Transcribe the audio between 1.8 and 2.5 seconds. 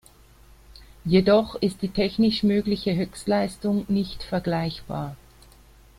die technisch